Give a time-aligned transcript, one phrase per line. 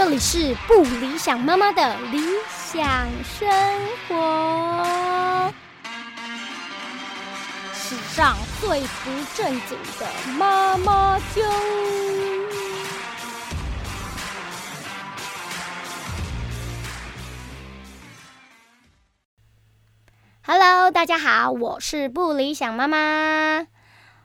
[0.00, 2.20] 这里是不理想妈妈的理
[2.56, 3.50] 想生
[4.06, 5.52] 活，
[7.74, 10.06] 史上最不正经的
[10.38, 11.42] 妈妈就。
[20.46, 23.66] Hello，大家好，我是不理想妈妈，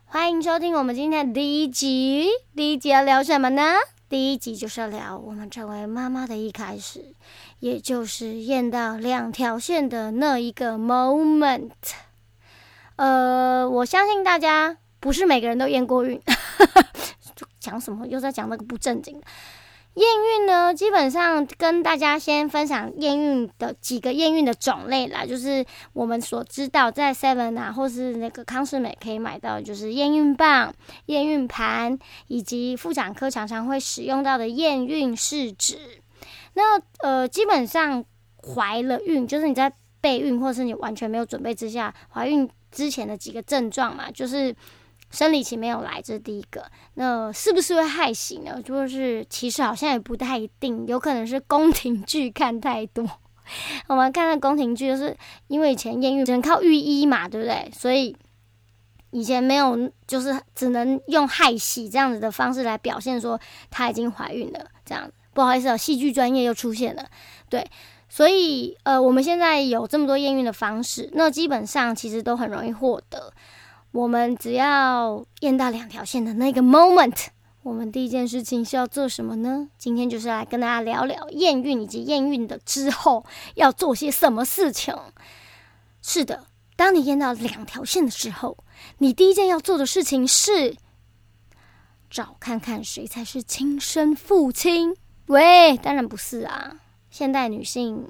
[0.06, 2.30] 欢迎收听我们今天的第一集。
[2.56, 3.74] 第一集要聊什么呢？
[4.14, 7.16] 第一集就是要聊我们成为妈妈的一开始，
[7.58, 11.72] 也就是验到两条线的那一个 moment。
[12.96, 16.22] 呃，我相信大家不是每个人都验过孕，
[17.60, 19.26] 讲什么又在讲那个不正经的。
[19.96, 30.74] 验孕呢，基本上跟大家先分享验孕的几个验孕的种类啦，就是我们所知道在 Seven 啊，或是那个康士美可以买到，就是验孕棒、
[31.06, 35.78] 验孕盘，以及妇产科常常会使用到的验孕试纸。
[36.56, 38.04] 那呃，基本上
[38.56, 44.56] 怀了孕，就是你在备孕或是你完全没有准备之下怀孕之前的几个症状嘛，就是。
[45.14, 46.66] 生理期没有来，这是第一个。
[46.96, 48.60] 那是不是会害喜呢？
[48.62, 53.08] 就是其实好像也不太一定，有可能是宫廷剧看太多。
[53.88, 55.16] 我们看那宫廷剧，就是
[55.48, 57.72] 因为以前验孕只能靠御医嘛，对不对？
[57.72, 58.16] 所以
[59.12, 64.66] 以前没有，就是只能用害喜这样子的方式来表现说她已经怀孕了。
[64.84, 67.06] 这样不好意思哦，戏剧专业又出现了。
[67.50, 67.64] 对，
[68.10, 73.32] 所以呃，我们现在有这么多验孕的方式，那基本上其实都很容易获得。
[73.94, 77.28] 我们只要验到两条线的那个 moment，
[77.62, 79.70] 我们第一件事情是要做什么呢？
[79.78, 84.96] 今天就是来跟大家聊聊验孕以及验孕的之后要做些什么事情。
[86.02, 88.58] 是的，当你验到两条线的时候，
[88.98, 90.76] 你第一件要做的事情是
[92.10, 94.98] 找看看谁才是亲生父亲。
[95.28, 96.78] 喂，当然不是啊，
[97.12, 98.08] 现代女性。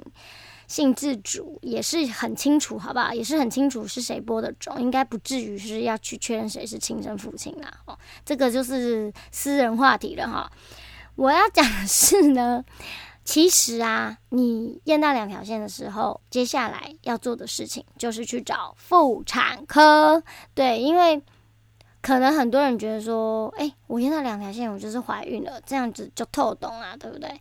[0.74, 3.14] 性自主也是很清楚，好不好？
[3.14, 7.72] 也是很清楚是谁播的种，应该不至于是要去确认谁是亲生父亲啦。
[7.86, 7.96] 哦，
[8.26, 10.52] 这个就是私人话题了哈。
[11.14, 12.66] 我要讲的是呢，
[13.24, 20.24] 其实啊，你验到两条线的时候，接下来要做的事情就是去找妇产科。
[20.56, 21.22] 对，因为。
[22.04, 27.32] 可能很多人觉得说，哎，我现在两条线，我就是怀孕了，这样子就透懂啊，对不对？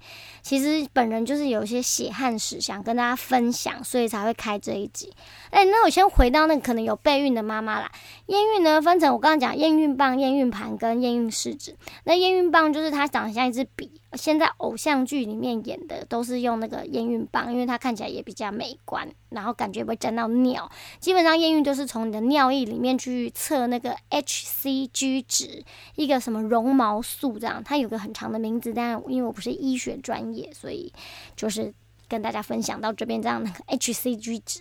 [0.41, 5.13] 其实本人就是有一些血汗史想跟大家分享，所以才会开这一集。
[5.51, 7.91] 哎，那我先回到那可能有备孕的妈妈啦。
[8.27, 11.77] 验孕呢，分成我刚刚讲验孕棒、验孕盘跟验孕试纸。
[12.05, 14.01] 那验孕棒就是它长得像一支笔。
[14.15, 20.71] 现在偶像剧里面演的都是用那个验孕棒，因为它看起来也比较美观，然后感觉不会沾到尿。
[21.01, 25.65] 基本上验孕就是从你的尿液里面去测那个 hCG 值，
[25.97, 30.93] 一个什么绒毛素这样，它有个很长的名字，但因为我不是医学专业，所以
[31.35, 31.73] 就是
[32.13, 34.61] 跟大家分享到这边这样那个 hCG 值。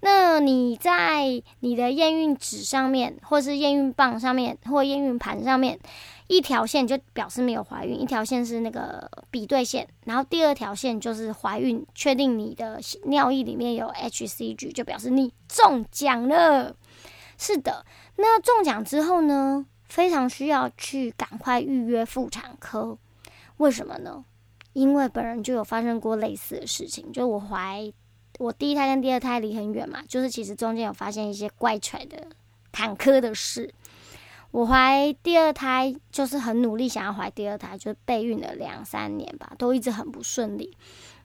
[0.00, 5.78] 那你在你的验孕纸上面，或是验孕棒上面，或验孕盘上面。
[6.26, 16.76] 一条线就表示没有怀孕，一条线是那个比对线，然后第二条线就是怀孕，确定你的尿液里面有 hCG，就表示你中奖了。
[17.38, 22.98] 是的，那中奖之后呢，非常需要去赶快预约妇产科。
[23.56, 24.22] 为什么呢？
[24.78, 27.92] 因为本人就有发生过类似的事情，就我怀
[28.38, 32.28] 我第一胎跟第二胎离很远嘛，就是其实中间有发现一些怪揣的
[32.70, 33.74] 坎坷的事。
[34.52, 40.76] 我怀第二胎就是很努力想要怀第二胎，就备孕了两三年吧，都一直很不顺利。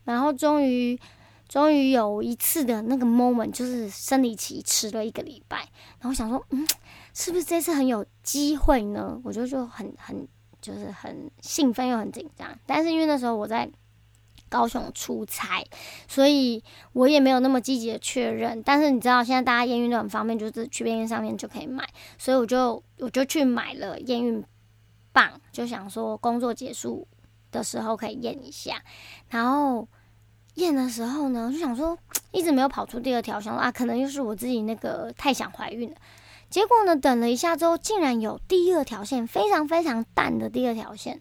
[0.03, 0.99] 然后终于，
[1.47, 5.59] 终于有一次的那个 moment，就是生理期迟了一个礼拜。
[5.99, 6.67] 然后想说，嗯，
[7.13, 9.21] 是不是这次很有机会呢？
[9.23, 10.27] 我就就很很
[10.63, 12.57] 就是很兴奋又很紧张。
[12.65, 13.69] 但是因为那时候我在。
[14.49, 15.65] 高雄出差，
[16.07, 18.61] 所以我也没有那么积极的确认。
[18.61, 24.43] 但是你知道，现在大家验孕都很方便，就是去便利上面就可以买，所以我就我就去买了验孕
[25.11, 27.07] 棒，就想说工作结束
[27.49, 28.83] 的时候可以验一下。
[29.29, 29.87] 然后
[30.53, 31.97] 验的时候呢，就想说
[32.31, 35.95] 一直没有跑出第二条，想说啊，可能又是我自己那个太想怀孕了。
[36.53, 41.19] 结果呢，等了一下之后，竟然有第二条线，非常非常淡的第二条线。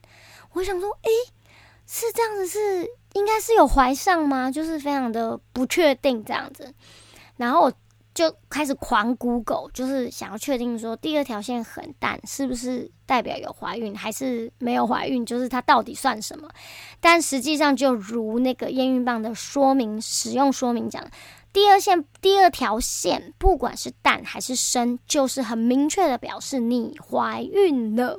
[0.53, 1.11] 我想说，诶，
[1.87, 2.87] 是这样子是。
[3.15, 4.51] 应该是有怀上吗？
[4.51, 6.75] 就是非常的不确定这样子，
[7.37, 7.73] 然后我
[8.15, 15.27] 就开始狂 Google，就是想要确定说第二条线很淡，是不是代表有怀孕，还是没有怀孕？
[15.27, 16.49] 就是它到底算什么？
[17.01, 21.07] 但实际上就如那个验孕棒的说明使用说明讲，
[21.53, 28.19] 第二线第二条线不管是淡还是深，就是很明确的表示你怀孕了。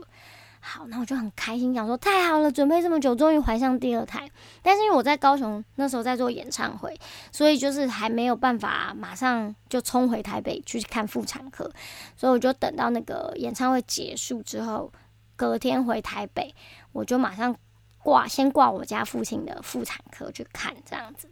[0.65, 4.29] 好，那我就很开心，想说太好了，准备这么久，终于怀上第二胎。
[4.61, 6.97] 但是因为我在高雄那时候在做演唱会，
[7.33, 11.69] 所以就是还没有办法马上就冲回台北去看妇产科，
[12.15, 14.89] 所以我就等到那个演唱会结束之后，
[15.35, 16.55] 隔天回台北，
[16.93, 17.53] 我就马上
[17.97, 21.27] 挂先挂我家附近的妇产科去看这样子。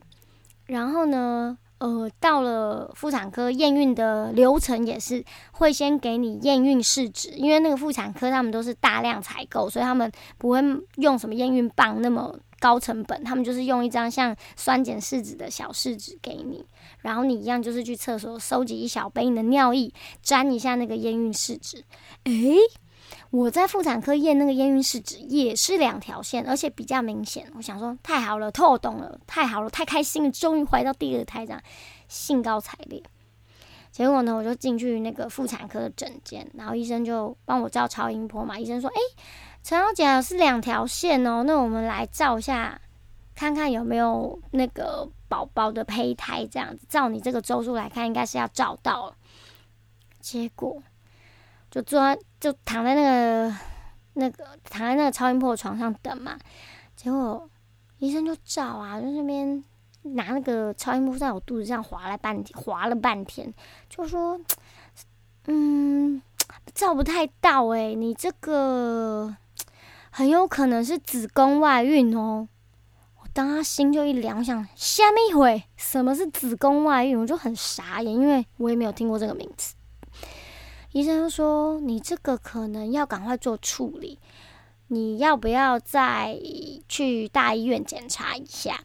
[0.66, 1.58] 然后呢？
[1.82, 10.62] 呃，到了妇产科验孕的流程也是会先给你验孕试纸，因为那个妇产科他们都是大量采购，所以他们不会
[10.98, 16.64] 用什么验孕棒那么高成本，他们就是用一张像酸碱试纸的小试纸给你，
[17.00, 19.92] 然后你一样就是去厕所收集一小杯你的尿液，
[20.22, 21.84] 沾一下那个验孕试纸，
[22.26, 22.58] 诶。
[23.32, 27.50] 我在妇产科验那个验孕试纸也是两条线，而且比较明显。
[27.56, 31.62] 我想说太好了，透懂了，太好了，太开心了，终于怀到第二胎，这样
[32.10, 33.02] 兴高采烈。
[33.90, 38.60] 结果呢，我就进去那个妇产科的诊间，然后医生就帮我照超音波嘛。
[38.60, 39.00] 医生说：“哎，
[39.64, 42.82] 陈小姐是两条线哦，那我们来照一下，
[43.34, 46.46] 看看有没有那个宝宝的胚胎。
[46.52, 49.16] 这样子，照你这个周数来看，应该是要照到了。”
[50.20, 50.84] 结果。
[51.72, 53.56] 就坐在，就躺在那个
[54.14, 56.38] 那个躺在那个超音波床上等嘛，
[56.98, 57.50] 结果
[58.00, 59.64] 医生就照啊，就那边
[60.02, 63.54] 拿那个超音波在我肚子上划了半天，划了半天，
[63.90, 64.38] 就说，
[65.46, 66.22] 嗯，
[66.74, 69.34] 照不太到诶，你这个
[70.10, 72.50] 很有可能是子宫外孕哦。
[73.22, 79.74] 我当他心就一凉，我想下面一回什么是子宫外孕，我就很傻眼，因为我也没有听过这个名词。
[80.92, 84.20] 医生说：“你这个可能要赶快做处理，
[84.88, 86.38] 你要不要再
[86.90, 88.78] 去大医院检查一下？”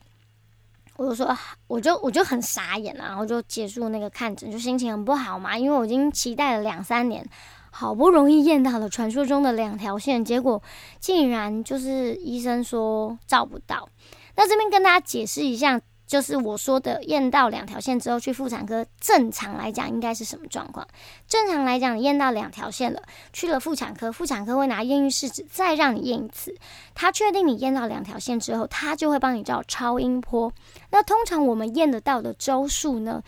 [0.97, 1.37] 我就说
[1.67, 7.29] ：“我就我就很傻眼了然后就结束那个看诊，就心情很不好嘛，因为我已经期待了两三年，
[7.70, 10.62] 好不容易验到了传说中的两条线，结果
[11.00, 13.88] 竟然就是医生说照不到。
[14.37, 20.87] 那这边跟大家解释一下。”就是我说的，验到两条线之后去妇产科，正常来讲应该是什么状况？
[21.26, 26.56] 正常来讲，你验到两条线了，去了妇产科，妇产科会拿验孕试纸再让你验一次。
[26.94, 30.53] 他确定你验到两条线之后，他就会帮你照超音波。
[30.91, 33.23] 那通常我们验得到的周数呢，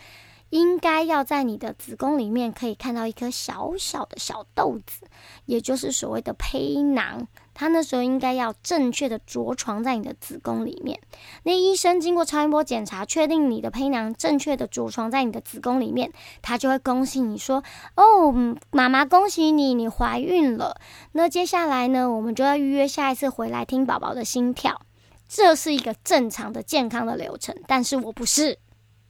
[0.49, 5.05] 应该要在你的子宫里面可以看到一颗小小的小豆子，
[5.45, 7.27] 也就是所谓的胚囊。
[7.59, 10.97] 他那时候应该要正确的着床在你的子宫里面。
[11.43, 17.61] 那医生经过超音波检查，确定你的胚囊正确的着床在你的子宫里面，他就会恭喜你说
[17.97, 18.33] ：“哦，
[18.71, 20.79] 妈妈，恭喜你，你怀孕了。”
[21.11, 24.79] 那接下来呢，我们就要预约下一次回来听宝宝的心跳。
[25.27, 28.57] 这是一个正常的健康的流程，但是我不是，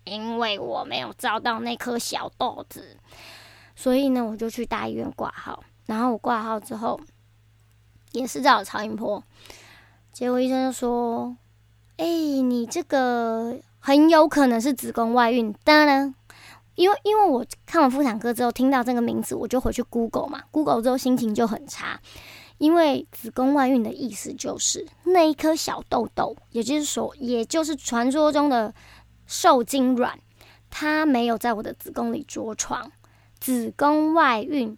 [0.05, 2.97] 因为我没有照到那颗小豆子，
[3.75, 5.63] 所以呢，我就去大医院挂号。
[5.85, 6.99] 然后我挂号之后。
[8.11, 9.23] 也是照超音波，
[10.11, 11.35] 结果医生就说
[11.97, 16.15] ：“哎，你这个很有可能是子宫外孕。”当然，
[16.73, 21.99] 因为因为我看完妇产科之后听到这个名字，我就回去 Google 嘛，Google 之后心情就很差，
[22.57, 28.73] 因为子宫外孕的意思就是那一颗小豆豆，也就是说，也就是传说中的
[29.27, 30.19] 受精卵，
[30.71, 32.91] 它没有在我的子宫里着床，
[33.39, 34.75] 子宫外孕。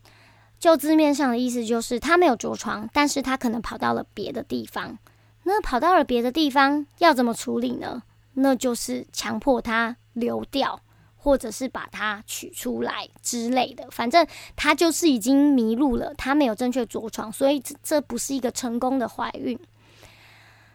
[0.62, 4.96] 就字面上的意思，就是他没有着床，但是他可能跑到了别的地方。
[5.44, 8.03] 那跑到了别的地方，要怎么处理呢？
[8.36, 10.80] 那就是强迫他流掉，
[11.18, 13.89] 或者是把它取出来之类的。
[13.89, 14.25] 反正
[14.56, 19.58] 他就是已经迷路了，他没有正确着床，所以这这不是一个成功的怀孕。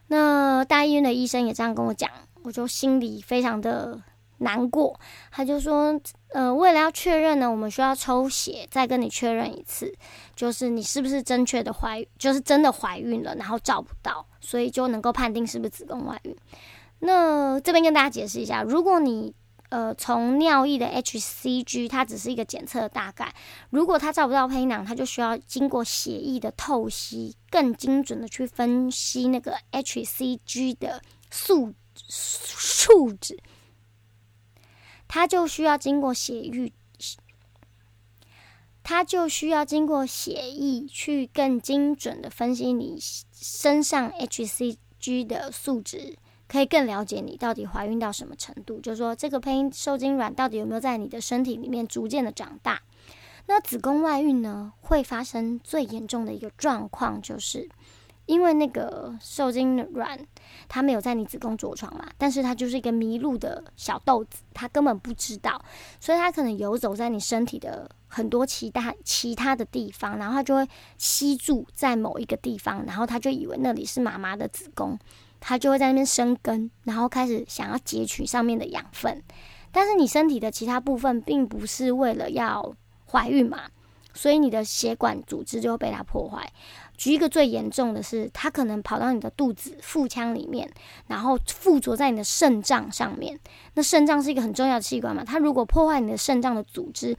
[0.09, 2.11] 那大医院的医生也这样跟我讲，
[2.43, 4.03] 我就心里非常的。
[4.39, 4.99] 难过，
[5.31, 9.93] 他就说，呃，为了要确认呢，我们需要抽血，再跟你确认一次，
[10.35, 16.37] 就是你是不是正确的怀，就是真的怀孕了，然后找不到，所以就能够判定是不是子宫外孕。
[16.99, 19.35] 那这边跟大家解释一下，如果你
[19.69, 23.35] 呃从尿液的 hCG，它只是一个检测大概，
[23.71, 33.39] 如果它照不到胚囊，它就需要经过血液的透析，更精准的去分析那个 hCG 的数数值。
[35.09, 36.73] 它就需要经过血域，
[38.83, 42.99] 它就需要经过血液去更精准的分析你
[43.33, 46.17] 身上 hCG 的数值，
[46.49, 48.81] 可以更了解你到底怀孕到什么程度。
[48.81, 52.83] 就是说，这个胚受精卵到底有没有在你的身体里面逐渐的长大？
[53.47, 57.69] 那子宫外孕呢，会发生最严重的一个状况，就是
[58.27, 60.19] 因为那个受精卵
[60.69, 65.61] 它没有在你子宫着床嘛，但是它就是一个迷路的小豆子，它根本不知道，
[66.01, 70.69] 所以它可能游走在你身体的很多其他其他的地方，然后它就会
[70.99, 74.99] 吸住在某一个地方，然后它就以为那里是妈妈的子宫，
[75.39, 79.23] 它就会在那边生根，然后开始想要截取上面的养分，
[79.71, 82.75] 但是你身体的其他部分并不是为了要
[83.09, 83.63] 怀孕嘛，
[84.15, 86.53] 所以你的血管组织就会被它破坏。
[86.97, 90.71] 举一个最严重的是，它可能跑到你的肚子、腹腔里面，
[91.07, 93.39] 然后附着在你的肾脏上面。
[93.75, 95.23] 那肾脏是一个很重要的器官嘛？
[95.25, 97.17] 它如果破坏你的肾脏的组织，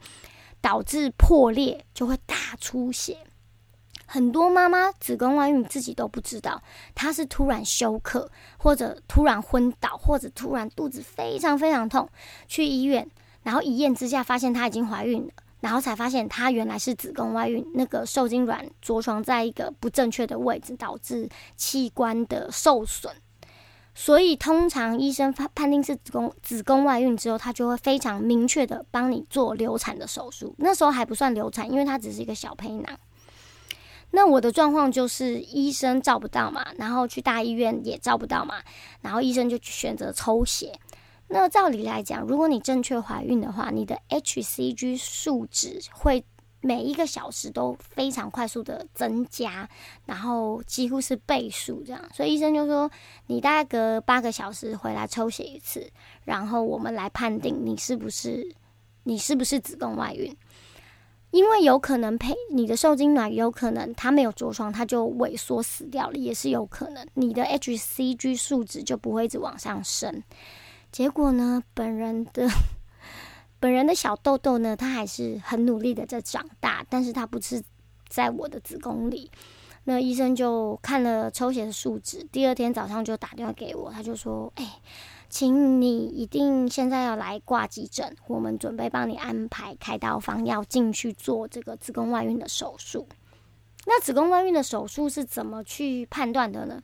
[0.60, 3.16] 导致破裂，就会大出血。
[4.10, 6.62] 很多妈妈子宫外孕自己都不知道，
[6.94, 12.08] 她是突然休克，或者突然昏倒，或者突然肚子非常非常痛，
[12.46, 13.06] 去医院，
[13.42, 15.32] 然后一验之下发现她已经怀孕了。
[15.60, 23.12] 然后才发现，她原来是子宫外孕，那个受精卵着床在一个不正确的位置，导致器官的受损。
[23.94, 30.54] 所以，通常医生判判定是子宫子宫外孕之后，他就会非常明确的帮你做流产的手术。
[30.58, 32.96] 那时候还不算流产，因为它只是一个小胚囊。
[34.12, 38.62] 那我的状况就是医生照不到嘛，然后去大医院也照不到嘛，
[39.02, 40.72] 然后医生就选择抽血。
[41.28, 46.24] 那照理来讲，如果你正确怀孕的话，你的 hCG 数值会
[46.60, 49.68] 每一个小时都非常快速的增加，
[50.06, 52.02] 然后几乎是倍数这样。
[52.14, 52.90] 所以医生就说，
[53.26, 55.88] 你大概隔八个小时回来抽血一次，
[56.24, 58.50] 然后我们来判定你是不是
[59.04, 60.34] 你是不是子宫外孕，
[61.30, 70.22] 因为有可能胚你的受精卵有可能它没有着床，它就萎缩死掉了，也是有可能，你的 hCG 数值就不会一直往上升。
[70.90, 71.62] 结果呢？
[71.74, 72.48] 本人的
[73.60, 77.62] 本人的小豆豆呢，它还是很努力的在长大，但是它不是
[78.08, 79.30] 在我的子宫里。
[79.84, 84.80] 那医生就看了抽血的数值，第二天早上就打电话给我，他就说：“哎，
[85.30, 93.06] 请你一定现在要来挂急诊，我们准备帮你安排开刀方，要进去做这个子宫外孕的手术。”
[93.86, 96.82] 那子宫外孕的手术是怎么去判断的呢？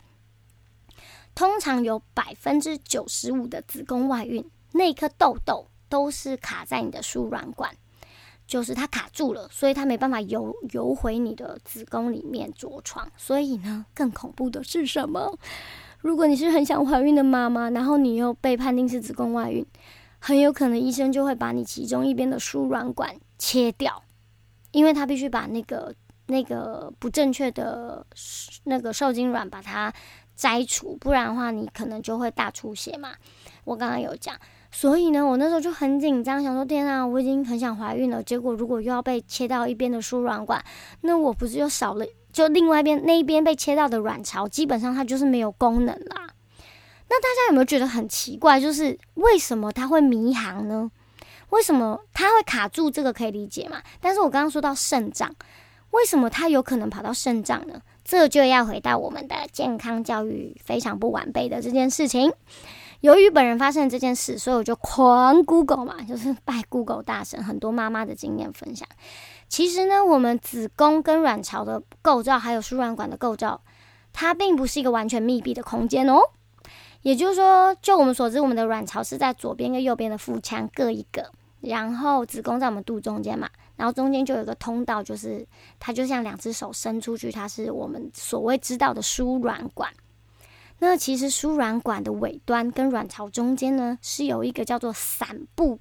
[1.35, 7.75] 通常有百分之九十五的子宫外孕，那颗痘痘都是卡在你的输卵管，
[8.47, 13.11] 就是它卡住了，所以它没办法游游回你的子宫里面着床。
[13.17, 15.37] 所以呢，更恐怖的是什么？
[15.99, 19.65] 如果你是很想怀孕的妈妈，然后你又被判定是子宫外孕，
[20.19, 24.01] 很有可能医生就会把你其中一边的输卵管切掉，
[24.71, 25.93] 因为他必须把那个
[26.27, 28.05] 那个不正确的
[28.63, 29.93] 那个受精卵把它。
[30.35, 33.13] 摘除，不然的话你可能就会大出血嘛。
[33.63, 34.35] 我刚刚有讲，
[34.71, 40.63] 所以呢，我那时候就很紧张，想说天啊，我已经很想怀孕了，结果如果又要被切到一边的输卵管，
[41.01, 42.05] 那我不是又少了？
[42.31, 46.29] 就另外一边那一边被切到的卵巢，基本上它就是没有功能啦。
[47.07, 48.59] 那大家有没有觉得很奇怪？
[48.59, 50.91] 就是为什么它会迷航呢？
[51.51, 52.91] 为什么它会卡住？
[52.91, 53.81] 这个可以理解嘛？
[54.01, 55.33] 但是我刚刚说到肾脏，
[55.91, 57.79] 为什么它有可能跑到肾脏呢？
[58.05, 62.31] 这就要回到我们的健康教育非常不完备的这件事情。
[63.01, 68.87] 由于本人发生这件事，所以我就狂 Google 嘛，就是拜 Google 大神，很多妈妈的经验分享。
[69.49, 73.61] 其实呢，我们子宫跟卵巢的构造，还有输卵管的构造，
[74.13, 76.19] 它并不是一个完全密闭的空间哦。
[77.01, 81.31] 也就是说，就我们所知，我们的卵巢是在左边跟右边的腹腔各一个，
[81.61, 83.49] 然后子宫在我们肚中间嘛。
[83.75, 85.45] 然后中间就有一个通道，就是
[85.79, 89.91] 它就像两只手伸出去，它是我们所谓知道的输卵管。
[90.79, 95.79] 那其实输卵管的尾端跟卵巢中间呢，是有一个叫做伞部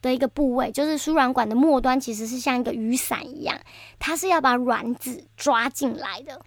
[0.00, 3.58] 的一个部位，就是输卵管的末端其实是像一个雨伞一样，
[3.98, 6.40] 它是要把卵子抓进来的。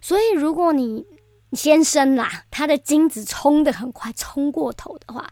[0.00, 1.06] 所以如果你
[1.52, 5.30] 先生啦，他的精子冲的很快，冲过头的话。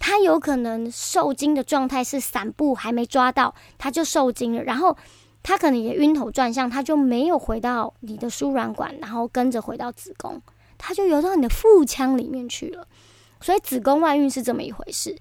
[0.00, 4.96] 他有可能受精的状态是散步还没抓到，他就受精了，然后
[5.42, 10.40] 他可能也晕头转向，他就没有回到你的输卵管，然后跟着回到子宫，
[10.78, 12.88] 他就游到你的腹腔里面去了。
[13.42, 15.16] 所以子宫外孕是这么一回事。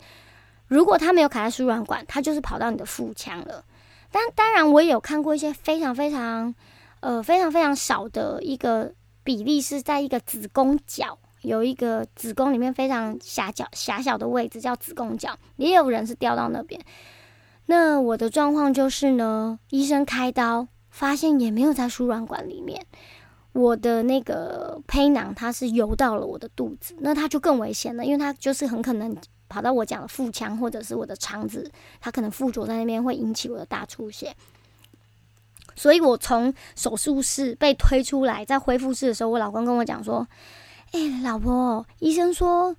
[0.68, 3.64] 如果他没有卡在输卵管，他就是跑到你的腹腔了。
[4.12, 6.56] 但当然，我也有看过一些非常非常
[7.02, 8.94] 呃非常非常少的一个
[9.24, 11.18] 比例是在一个子宫角。
[11.42, 16.80] 有一个子宫里面非常狭角狭小的位置叫子宫角，也有人是掉到那边。
[17.68, 22.86] 那我的状况就是呢，医生开刀发现也没有在输卵管里面，
[23.54, 29.16] 我的那个胚囊它是游到了我的肚子，那它就更危险了，因为它就是很可能
[29.48, 34.36] 跑到我讲的腹腔或者是我的肠子，它可能附着在那边会引起我的大出血。
[35.76, 40.28] 所以我从手术室被推出来，在恢复室的时候，我老公跟我讲说
[40.92, 42.76] ：“哎，老婆，医生说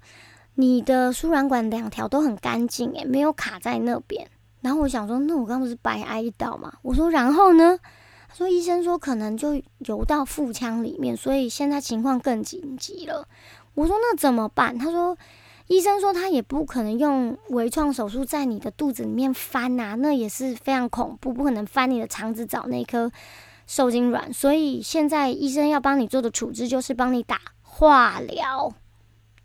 [0.55, 4.29] 你的输卵管两条都很干净，哎，没有卡在那边。”
[4.61, 7.79] 然后我想说：“那我刚不是白挨一刀吗？”我说：“然后呢？”
[8.29, 13.27] 他说：“医生说可能就游到腹腔里面，所以现在情况更紧急了。”
[13.75, 15.17] 我说：“那怎么办？”他说。
[15.67, 23.09] 医生说他也不可能用微创手术在你的肚子里面翻呐，那也是非常恐怖，不可能翻你的肠子找那颗
[23.69, 24.33] 受精卵。
[24.33, 27.39] 所以现在医生要帮你做的处置就是帮你打
[27.81, 28.71] 化疗。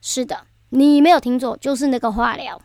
[0.01, 2.62] 是的，你没有听错，就是那个化疗，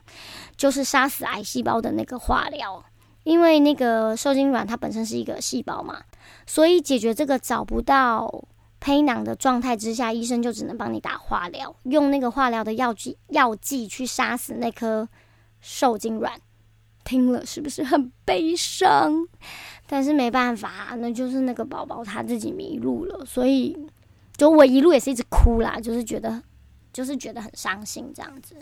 [0.57, 2.85] 就是杀死癌细胞的那个化疗。
[3.23, 6.03] 因为那个受精卵它本身是一个细胞嘛，
[6.45, 8.45] 所以解决这个找不到。
[8.81, 15.07] 胚囊的状态之下，医生就只能帮你打化疗，用那个化疗的药剂药剂去杀死那颗
[15.61, 16.41] 受精卵。
[17.05, 19.29] 听了是不是很悲伤？
[19.87, 23.77] 但是没办法，那就是那个宝宝他自己迷路了，所以
[24.41, 26.43] 就我一路也是一直哭啦，就是觉得
[26.95, 28.57] 就是觉得很伤心这样子。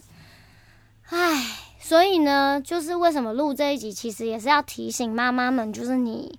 [1.10, 6.36] 唉，所以呢，就是为什么录这一集，其实也是要提醒妈妈们，就是你。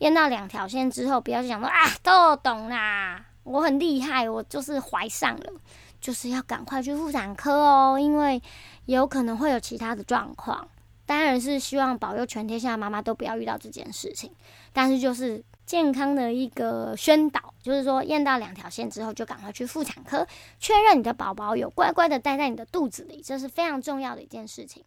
[0.00, 5.52] 验到两条线之后，不要去想说啊，都懂啦，我很厉害，我就是怀上了，
[5.98, 8.42] 就是要赶快去妇产科哦，因为
[8.84, 10.68] 有可能会有其他的状况。
[11.06, 14.30] 当然是希望保佑全天下的妈妈都不要遇到这件事情，
[14.74, 20.26] 但是就是健康的一个宣导，就是说验到两条线之后，就赶快去妇产科
[20.58, 24.84] 确认你的宝宝有乖乖的待在你的肚子里，这是非常重要的一件事情。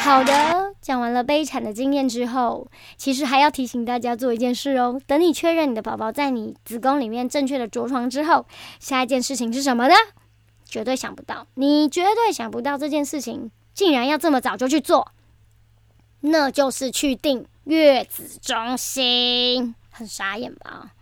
[0.00, 5.00] 好的，讲完了悲惨的经验之后，其实还要提醒大家做一件事哦。
[5.06, 8.44] 等你确认你的宝宝在你子宫里面正确的着床之后，
[8.80, 9.94] 下一件事情是什么呢？
[10.72, 15.12] 绝对想不到，你绝对想不到这件事情竟然要这么早就去做，
[16.20, 20.94] 那就是去订月子中心，很傻眼吧？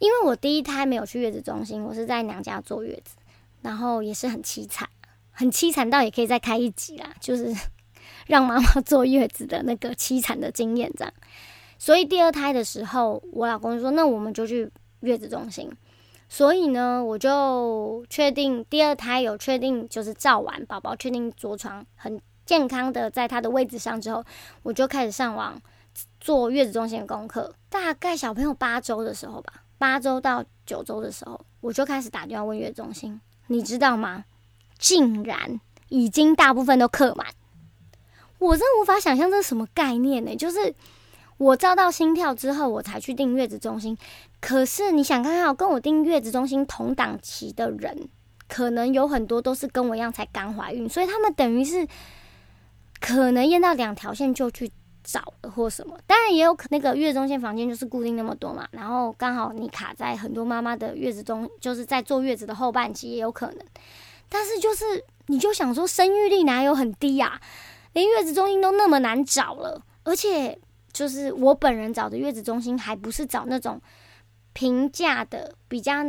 [0.00, 3.14] 因为我第一胎没有去月子中心，我是在娘家坐月子，
[3.62, 4.88] 然后也是很凄惨，
[5.30, 7.54] 很凄惨到也可以再开一集啦，就是。
[8.26, 11.14] 让妈妈坐月子的那个凄惨的经验，这样，
[11.78, 15.70] 所以第二胎的时候，我老公就说：“那我们就去月子中心。”
[16.28, 24.24] 所以呢，我就确定第二胎有确定就是照完宝宝，确定着床很健康的在他的位置上之后，
[24.62, 25.60] 我就开始上网
[26.20, 27.54] 做月子中心的功课。
[27.70, 34.24] 大概小朋友八周的时候吧，八周到九周的时候，我就开始打电话问月子中心，你知道吗？
[34.78, 37.26] 竟然已经大部分都客满。
[38.38, 40.36] 我真无法想象这是什么概念呢？
[40.36, 40.74] 就是
[41.38, 43.98] 我照到心跳之后，我才去订月子中心。
[44.40, 48.08] 可是你想看看，跟我订月子中心同档期的人，
[48.48, 51.86] 可能有很多都是跟我一样才刚怀孕，所以他们等于是
[53.00, 54.70] 可能验到两条线就去
[55.02, 55.98] 找了或什么。
[56.06, 63.58] 当然也有可那个月中心房间就是固定那么多嘛，然后刚好你卡在很多妈妈的月子中，就是在坐月子的后半期也有可能。
[64.28, 67.40] 但是就是你就想说，生育率哪有很低呀？
[67.94, 70.56] 连月子中心都那么难找了，而且
[70.92, 73.80] 就是我本人找的月子中心，还不是找那种
[74.58, 76.02] 平价的，比较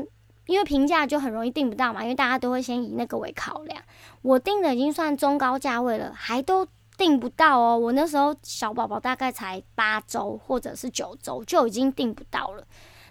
[0.48, 3.80] 因为平价就很容易订不到嘛，因为大家都会先以那个为考量。
[4.24, 7.78] 我订的已经算中高价位了，还都订不到哦。
[7.78, 12.66] 我那时候小宝宝大概才八周或者是九周，就已经订不到了，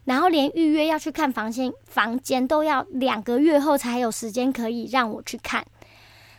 [0.06, 5.64] 然后连预约要去看房间房间都要两个月后才有时间可以让我去看。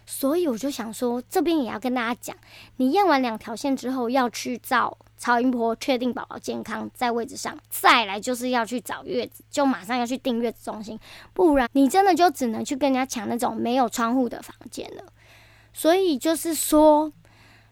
[0.06, 2.36] 所以我就想说，这边也要跟大家讲，
[2.76, 10.98] 你验完两条线之后，要去照超音波，确定宝宝健康在位置上，再来就是要去找月子，就马上要去订月子中心，
[11.34, 15.04] 不然你真的就只能去跟人家抢那种没有窗户的房间了。
[15.74, 17.12] 所以就是说，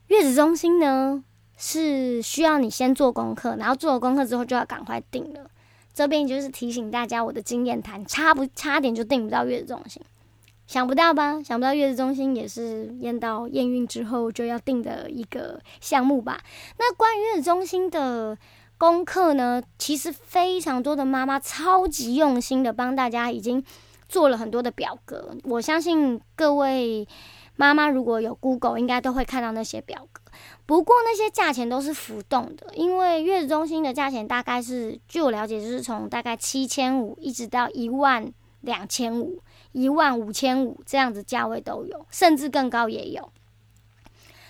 [0.07, 1.23] 月子中心呢
[1.57, 5.49] 是需要你先做功课，然后做了功课之后就要赶快订了。
[5.93, 10.01] 这边就是提醒大家我的经验谈，差不差点就订不到月子中心。
[10.67, 11.41] 想不到吧？
[11.41, 16.39] 想不到月子中心也是验到验孕之后就要定的一个项目吧？
[16.77, 18.37] 那关于月子中心的
[18.77, 19.63] 功课呢？
[19.79, 23.63] 其实非常多的妈妈超级用心的帮大家已经
[24.09, 25.35] 做了很多的表格。
[25.45, 27.07] 我相信各位
[27.55, 30.21] 妈妈如果有 Google，应该都会看到那些表格。
[30.65, 39.39] 不过那些价钱都是浮动的，因为月子中心的价钱大概是据我了解，就是从大概七千五一直到一万两千五。
[39.71, 43.31] 一万五千五这样子价位都有，甚至更高也有。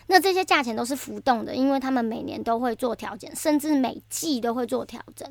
[0.08, 5.30] 那这些价钱都是浮动的，因为他们每年都会做调整，甚至每季都会做调整。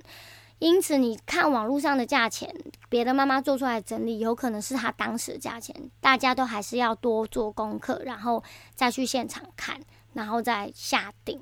[0.58, 2.54] 因此你看网络上的价钱，
[2.88, 5.74] 别的妈妈做出来整理，有可能是她当时的价钱。
[6.00, 8.42] 大家都还是要多做功课，然后
[8.74, 9.80] 再去现场看，
[10.12, 11.40] 然后再下定。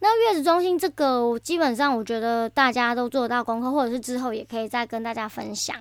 [0.00, 5.76] 那月子中心这个，基本上我觉得大家都做得到功课，或者是之后也可以再跟大家分享。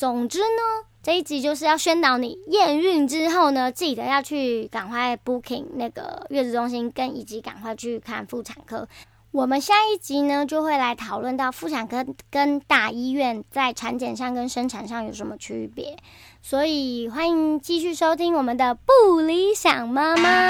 [0.00, 8.88] 总之呢，这一集就是要宣导你验孕之后呢，记得要去赶快 booking 那个月子中心，跟以及赶快去看妇产科。
[9.30, 15.98] 我们下一集呢，就会来讨论到妇产科跟大医院在产检上跟生产上有什么区别。
[16.40, 20.48] 所以欢迎继续收听我们的不理想妈妈，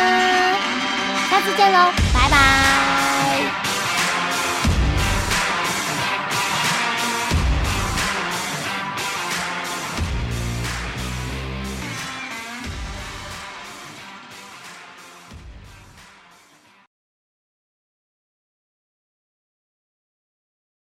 [1.29, 3.10] 下次见喽，拜拜。